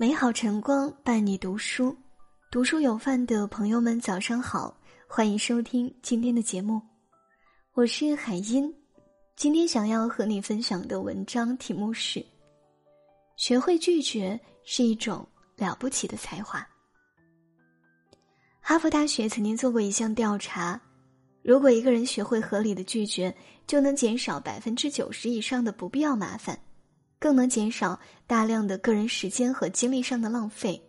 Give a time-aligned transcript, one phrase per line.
[0.00, 1.96] 美好晨光伴你读书，
[2.52, 4.72] 读书有饭的朋友们早上好，
[5.08, 6.80] 欢迎收听今天的节目，
[7.74, 8.72] 我是海音。
[9.34, 12.24] 今天想要和你分享的文章题目是：
[13.36, 15.26] 学会拒绝是一种
[15.56, 16.64] 了不起的才华。
[18.60, 20.80] 哈佛大学曾经做过一项调查，
[21.42, 23.36] 如果一个人学会合理的拒绝，
[23.66, 26.56] 就能减少百分之九十以上的不必要麻烦。
[27.18, 30.80] 更能减少大量的个人时间和精力上的浪费。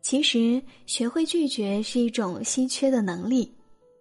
[0.00, 3.50] 其实，学会拒绝是一种稀缺的能力。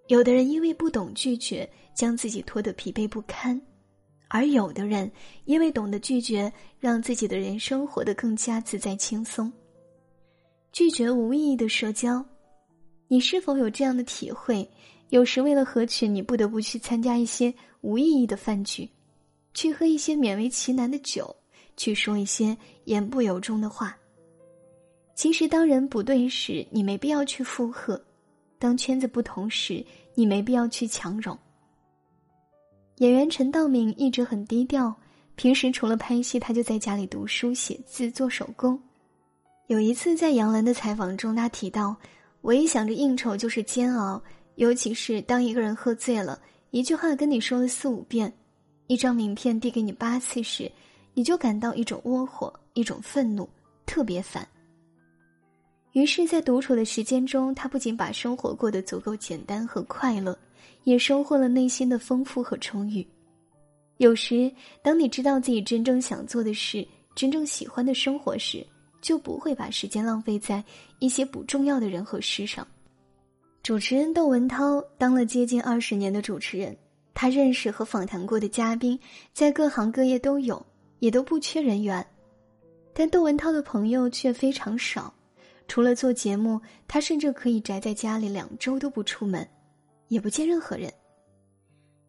[0.07, 3.57] 有的人因为不懂拒绝，将自己拖得疲惫不堪；
[4.27, 5.09] 而有的人
[5.45, 9.51] 因为懂得拒绝，让自己的人生活得更加自在轻松。
[10.73, 12.23] 拒绝无意义的社交，
[13.07, 14.69] 你是否有这样的体会？
[15.09, 18.89] 有时为了合群，你不得不去参加一些无意义的饭局。
[19.53, 21.35] 去喝一些勉为其难的酒，
[21.77, 23.97] 去说一些言不由衷的话。
[25.15, 27.95] 其实，当人不对时，你没必要去附和；
[28.57, 31.37] 当圈子不同时，你没必要去强融。
[32.97, 34.93] 演员陈道明一直很低调，
[35.35, 38.79] 平时除了拍戏，他就在家里读书、写字、做手工。
[39.67, 41.95] 有一次在杨澜的采访中，他提到
[42.41, 44.21] ：“我一想着应酬就是煎熬，
[44.55, 46.39] 尤其是当一个人喝醉了，
[46.71, 48.31] 一句话跟你说了四五遍。”
[48.87, 50.71] 一张名片递给你八次时，
[51.13, 53.47] 你就感到一种窝火，一种愤怒，
[53.85, 54.47] 特别烦。
[55.93, 60.37] 于是，在独处的时间中，他不仅把生活过得足够简单和快乐，
[60.83, 63.05] 也收获了内心的丰富和充裕。
[63.97, 68.65] 有时，当你知道自己真正想做的事、真正喜欢的生活时，
[69.01, 70.63] 就不会把时间浪费在
[70.97, 72.67] 一些不重要的人和事上。
[73.61, 76.75] 主持人窦文涛当了接近二十年的主持人。
[77.23, 78.99] 他认识和访谈过的嘉宾，
[79.31, 80.61] 在各行各业都有，
[80.99, 82.05] 也都不缺人缘，
[82.93, 85.13] 但窦文涛的朋友却非常少。
[85.65, 89.47] 除了做节目，他甚至可以宅在家里两周都不出门，
[90.09, 90.91] 也不见任何人。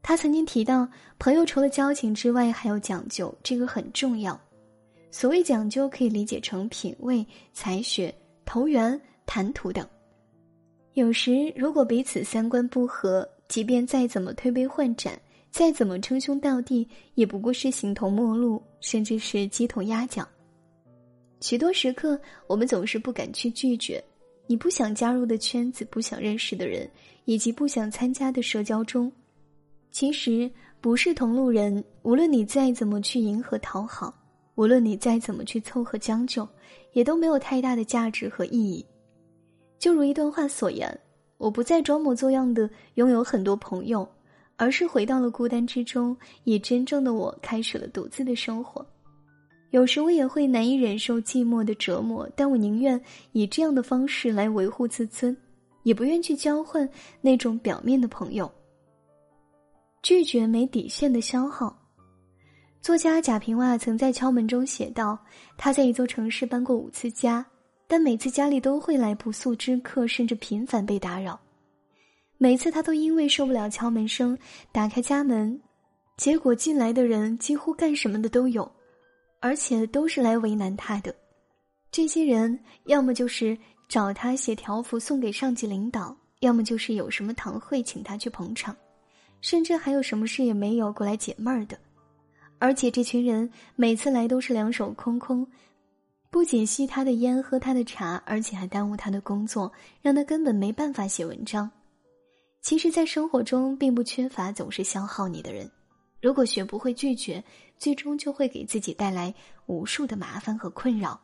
[0.02, 4.36] 他曾经提到，朋友除了交情之外，还要讲究，这个很重要。
[5.12, 8.12] 所谓讲究，可以理解成品味、才学、
[8.44, 9.88] 投缘、谈吐等。
[10.94, 15.18] 有时，如果彼此三观不合，即便再怎么推杯换盏，
[15.50, 20.26] 再怎么称兄道弟，也不过是形同陌路，甚至是鸡同鸭讲。
[21.40, 24.02] 许多时刻，我们总是不敢去拒绝
[24.46, 26.88] 你不想加入的圈子、不想认识的人，
[27.26, 29.12] 以及不想参加的社交中。
[29.90, 30.50] 其实，
[30.80, 34.12] 不是同路人，无论你再怎么去迎合讨好，
[34.54, 36.48] 无论你再怎么去凑合将就，
[36.92, 38.84] 也都没有太大的价值和意义。
[39.78, 40.98] 就如一段话所言。
[41.44, 44.08] 我不再装模作样的拥有很多朋友，
[44.56, 48.84] 而是回到了孤单之中，以真正的我开始了独自的生活。
[49.68, 52.98] 有时我也会难以忍受寂寞的折磨，但我宁愿
[53.32, 55.36] 以这样的方式来维护自尊，
[55.82, 56.88] 也不愿去交换
[57.20, 58.50] 那种表面的朋友。
[60.02, 61.78] 拒绝没底线的消耗。
[62.80, 65.18] 作家贾平凹曾在《敲门》中写道
[65.58, 67.44] ：“他在一座城市搬过五次家。”
[67.86, 71.38] 但每次家里都会来不速之客，甚至频繁被打扰。
[72.38, 74.36] 每次他都因为受不了敲门声，
[74.72, 75.60] 打开家门，
[76.16, 78.70] 结果进来的人几乎干什么的都有，
[79.40, 81.14] 而且都是来为难他的。
[81.90, 83.56] 这些人要么就是
[83.88, 88.76] 找他写条幅送给上级领导，要么就是有什么堂会请他去捧场，
[89.40, 91.78] 甚至还有什么事也没有过来解闷儿的。
[92.58, 95.46] 而且这群人每次来都是两手空空。
[96.34, 99.70] 不仅吸他的烟、喝他的茶，而且还耽误他的工作，
[100.02, 101.70] 让他根本没办法写文章。
[102.60, 105.70] 其实，在生活中并不缺乏总是消耗你的人。
[106.20, 107.40] 如果学不会拒绝，
[107.78, 109.32] 最终就会给自己带来
[109.66, 111.20] 无数的麻烦和困扰。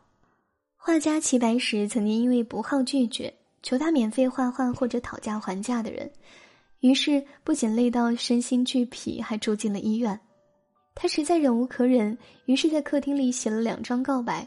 [0.77, 3.35] 画家齐白石曾经因为不好拒绝
[3.65, 6.09] 求他免费画画或者讨价还价的人，
[6.79, 10.21] 于是不仅累到身心俱疲，还住进了医院。
[10.95, 14.47] 他实在忍无可忍，于是在客厅里写了两张告白。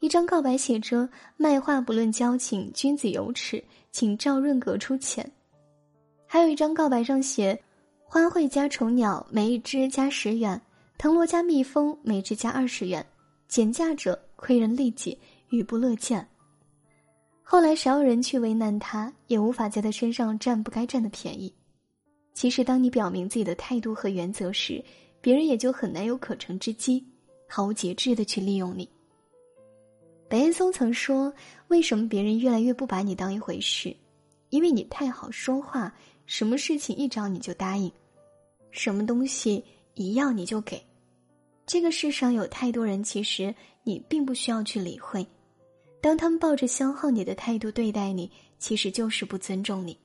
[0.00, 1.08] 一张告白写着
[1.38, 3.62] “卖画不论交情，君子有耻，
[3.92, 5.28] 请赵润阁出钱”，
[6.28, 7.58] 还有一张告白上写
[8.04, 10.60] “花卉加虫鸟，每一只加十元；
[10.98, 13.04] 藤萝加蜜蜂，每只加二十元。
[13.48, 16.26] 减价者亏人利己，语不乐见。”
[17.42, 21.50] 后来少有人去为难他，也无法在他身上占不该占的便宜。
[22.34, 24.84] 其实，当你表明自己的态度和原则时，
[25.22, 27.02] 别人也就很难有可乘之机，
[27.48, 28.86] 毫无节制的去利用你。
[30.28, 31.32] 白岩松曾说
[31.68, 33.94] ：“为什么别人越来越不把你当一回事？
[34.50, 35.94] 因为你太好说话，
[36.26, 37.90] 什么事情一找你就答应，
[38.72, 39.62] 什么东西
[39.94, 40.84] 一要你就给。
[41.64, 45.24] 这个世上有太多人，其实你并不需要去理会，
[46.00, 49.96] 当他们抱着消耗你的态度对待你，其实就是不尊重你。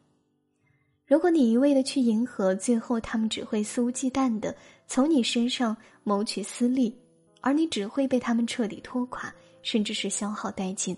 [1.08, 4.56] 如果你一味的去迎合，最后他们只会肆无忌惮的
[4.88, 6.96] 从你身上谋取私利，
[7.42, 10.96] 而你只会被他们彻底拖垮，甚至是消耗殆尽。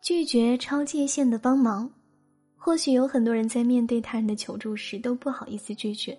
[0.00, 1.90] 拒绝超界限的帮忙，
[2.56, 6.18] 或许有很多人在面对他人的求助时都不好意思拒绝，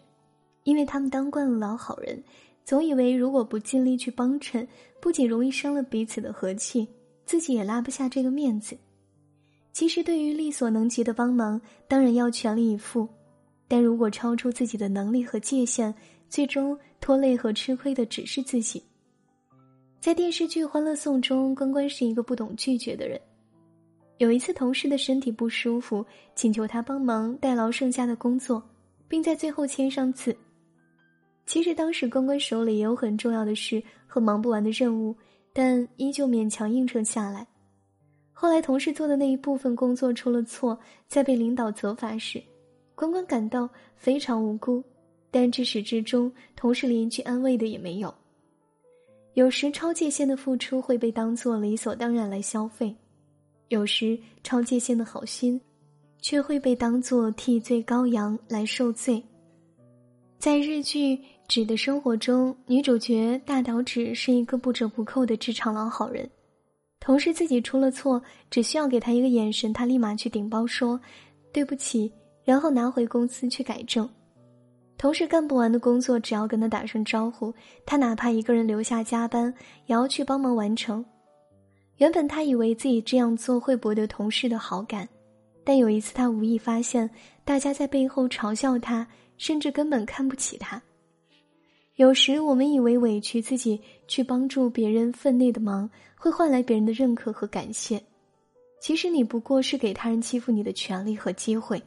[0.63, 2.23] 因为他们当惯了老好人，
[2.63, 4.67] 总以为如果不尽力去帮衬，
[4.99, 6.87] 不仅容易伤了彼此的和气，
[7.25, 8.75] 自己也拉不下这个面子。
[9.71, 13.07] 其实，对于力所能及的帮忙，当然要全力以赴；
[13.67, 15.93] 但如果超出自己的能力和界限，
[16.27, 18.81] 最终拖累和吃亏的只是自己。
[20.05, 23.19] 在电视剧《欢乐颂》中，关关是一个不懂拒绝的人。
[24.19, 26.05] 有一次，同事的身体不舒服，
[26.35, 28.61] 请求他帮忙代劳剩下的工作，
[29.07, 30.37] 并在最后签上字。
[31.47, 35.15] 其实当时关关手里也有很重要的事和忙不完的任务，
[35.51, 37.47] 但依旧勉强应承下来。
[38.31, 42.39] 后来，同事做的那一部分工作出了错，在被领导责罚时，
[42.93, 44.83] 关关感到非常无辜，
[45.31, 48.13] 但至始至终，同事连一句安慰的也没有。
[49.35, 52.95] 有时，超界限的付出会被当作理所当然来消费；
[53.67, 55.59] 有时，超界限的好心，
[56.21, 59.21] 却会被当作替罪羔羊来受罪。
[60.39, 61.17] 在日剧
[61.49, 66.29] 《纸的生活》中，女主角大岛纸是一个不折不扣的职场老好人。
[67.01, 70.97] 同事自己出了错，只需要给他一个眼神，他立马去顶包说
[71.51, 72.09] ：“对不起。”
[72.45, 74.09] 然后拿回公司去改正。
[74.97, 77.53] 同事干不完的工作，只要跟他打声招呼，
[77.85, 79.53] 他哪怕一个人留下加班，
[79.85, 81.03] 也要去帮忙完成。
[81.97, 85.07] 原本他以为自己这样做会博得同事的好感，
[85.63, 87.09] 但有一次他无意发现，
[87.43, 89.05] 大家在背后嘲笑他，
[89.37, 90.81] 甚至根本看不起他。
[91.95, 98.01] 有时我们以为委屈自己去帮助别人分内的忙，会换来别人的认可和感谢，
[98.81, 101.81] 其实你不过是给他人欺负你的权利和机会。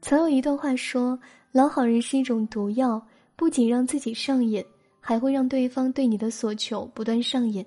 [0.00, 1.18] 曾有一段话说
[1.52, 3.04] ：“老好人是一种毒药，
[3.34, 4.64] 不仅让自己上瘾，
[5.00, 7.64] 还会让对方对你的所求不断上瘾，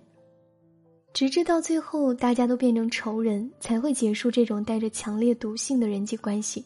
[1.13, 6.63] 直至到最后大家都变成仇人，才会结束这种带着强烈毒性的人际关系。”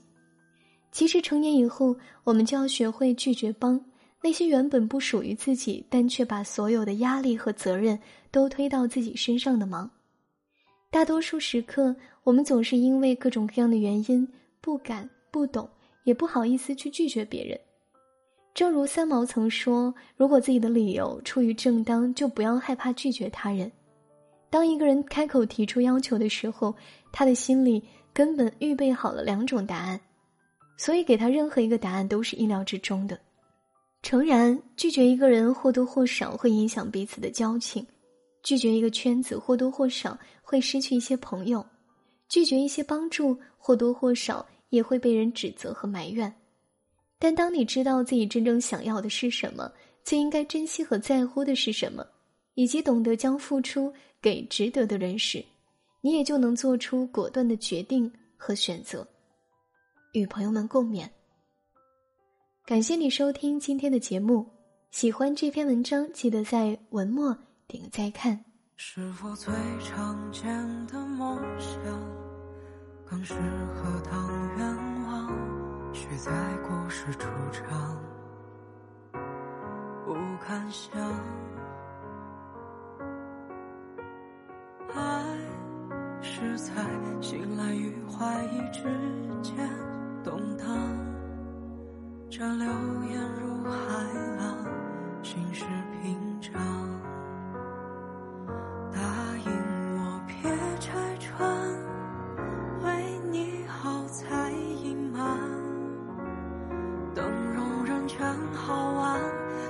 [0.91, 3.83] 其实成年以后，我们就要学会拒绝帮。
[4.21, 7.99] 那些原本不属于自己，但却把所有的压力和责任
[8.31, 9.89] 都推到自己身上的忙，
[10.89, 11.93] 大多数时刻，
[12.23, 14.25] 我们总是因为各种各样的原因
[14.61, 15.67] 不敢、不懂，
[16.03, 17.59] 也不好意思去拒绝别人。
[18.53, 23.69] 正如三毛曾说：“如果自己的理由出于正当，就不要害怕拒绝他人。”
[24.51, 26.75] 当一个人开口提出要求的时候，
[27.11, 27.83] 他的心里
[28.13, 29.99] 根本预备好了两种答案，
[30.77, 33.19] 所以给他任何一个答案都是意料之中的。
[34.03, 37.83] 诚然，拒绝一个人或多或少会影响彼此的交情；
[38.43, 41.59] 拒绝一个圈子或多或少会失去一些朋友；
[42.29, 46.33] 拒绝一些帮助或多或少也会被人指责和埋怨。
[47.19, 49.71] 但当你知道自己真正想要的是什么，
[50.03, 52.03] 最应该珍惜和在乎的是什么，
[52.55, 55.45] 以及懂得将付出给值得的人时，
[56.01, 59.07] 你也就能做出果断的决定和选择。
[60.13, 61.07] 与朋友们共勉。
[62.65, 64.43] 感谢你收听今天的节目，
[64.89, 67.37] 喜欢这篇文章，记得在文末
[67.67, 68.43] 点个再看。
[68.75, 69.53] 是否最
[69.85, 70.43] 常见
[70.87, 72.22] 的梦想，
[73.13, 73.35] 更适
[73.75, 74.27] 合当
[74.57, 75.29] 愿望？
[75.93, 76.31] 却在
[76.63, 77.95] 故事出场，
[80.03, 80.99] 不敢想。
[84.95, 85.23] 爱
[86.23, 86.73] 是在
[87.21, 88.81] 醒来与怀疑之
[89.43, 89.69] 间
[90.23, 90.65] 动荡。
[92.31, 92.65] 这流
[93.11, 93.77] 言如海
[94.39, 94.57] 浪，
[95.21, 95.65] 心事
[96.01, 96.82] 平常。
[108.65, 109.19] 好玩，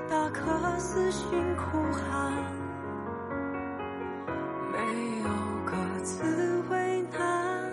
[0.09, 2.31] 大可死心哭喊。
[4.71, 4.77] 没
[5.21, 5.27] 有
[5.65, 7.71] 各自为难，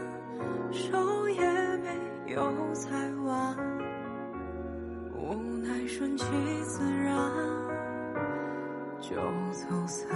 [0.72, 1.42] 手也
[1.78, 2.88] 没有再
[3.24, 3.56] 挽。
[5.86, 6.24] 顺其
[6.62, 7.12] 自然，
[9.00, 9.16] 就
[9.50, 10.08] 走散。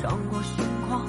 [0.00, 1.04] 伤过星光，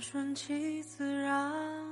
[0.00, 1.87] 顺其自然。